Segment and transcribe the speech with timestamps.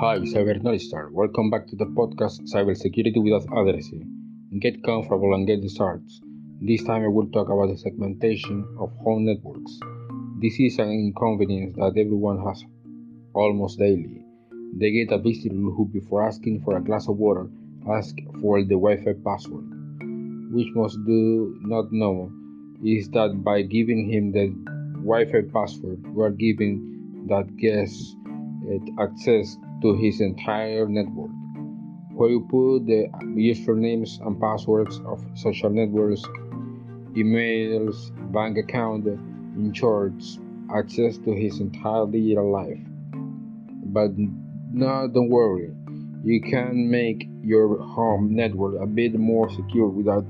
[0.00, 1.08] Hi, Cyber Star.
[1.12, 4.04] Welcome back to the podcast Cybersecurity Without Addressing.
[4.58, 6.10] Get comfortable and get started.
[6.60, 9.78] This time I will talk about the segmentation of home networks.
[10.40, 12.64] This is an inconvenience that everyone has
[13.34, 14.24] almost daily.
[14.76, 17.46] They get a visitor who, before asking for a glass of water,
[17.88, 19.64] ask for the Wi-Fi password.
[20.50, 22.32] Which most do not know
[22.84, 24.48] is that by giving him the
[25.06, 28.16] Wi-Fi password, you are giving that guest
[28.68, 31.30] eh, access to his entire network,
[32.14, 33.06] where you put the
[33.36, 36.22] usernames and passwords of social networks,
[37.12, 40.14] emails, bank account, in short,
[40.74, 42.80] access to his entire digital life.
[43.92, 44.12] But
[44.72, 45.70] no, don't worry,
[46.24, 50.24] you can make your home network a bit more secure without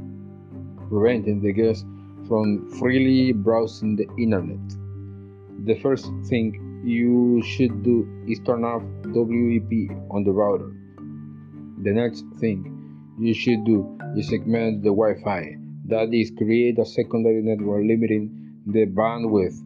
[0.89, 1.87] preventing the guest
[2.27, 4.59] from freely browsing the internet.
[5.65, 10.71] The first thing you should do is turn off WEP on the router.
[11.83, 15.57] The next thing you should do is segment the Wi-Fi.
[15.87, 19.57] That is, create a secondary network limiting the bandwidth.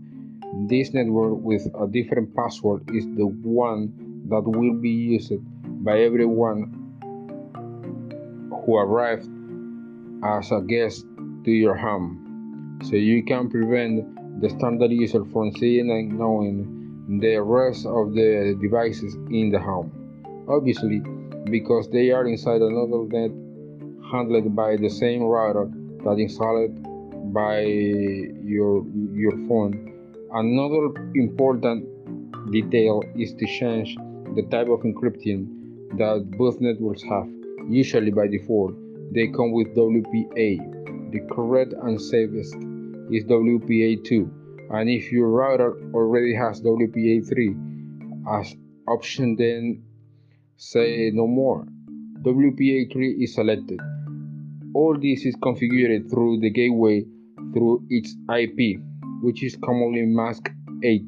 [0.69, 3.93] This network with a different password is the one
[4.29, 5.33] that will be used
[5.85, 6.75] by everyone
[8.51, 9.29] who arrived
[10.25, 11.05] as a guest
[11.45, 12.81] to your home.
[12.85, 16.78] So you can prevent the standard user from seeing and knowing
[17.09, 19.91] the rest of the devices in the home.
[20.47, 21.01] Obviously,
[21.51, 23.31] because they are inside another net
[24.13, 25.71] handled by the same router
[26.05, 26.77] that installed
[27.33, 28.85] by your
[29.15, 29.73] your phone.
[30.33, 31.89] Another important
[32.53, 33.97] detail is to change
[34.35, 35.49] the type of encryption
[35.97, 37.27] that both networks have.
[37.71, 38.75] Usually by default,
[39.15, 41.11] they come with WPA.
[41.13, 42.55] The correct and safest
[43.11, 44.38] is WPA2
[44.71, 47.33] and if your router already has WPA3
[48.41, 49.83] as option then
[50.57, 51.67] say no more.
[52.23, 53.81] WPA3 is selected.
[54.75, 57.05] All this is configured through the gateway
[57.55, 58.81] through its IP
[59.23, 60.51] which is commonly mask
[60.85, 61.03] 8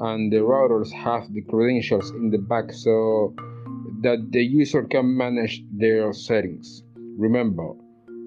[0.00, 3.34] and the routers have the credentials in the back so
[4.02, 6.82] that the user can manage their settings.
[7.18, 7.74] Remember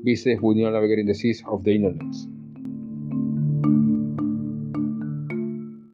[0.03, 2.13] be safe when you're navigating the seas of the internet